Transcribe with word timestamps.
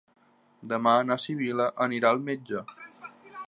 Demà 0.71 0.93
na 1.09 1.17
Sibil·la 1.25 1.69
anirà 1.87 2.13
al 2.17 2.25
metge. 2.31 2.67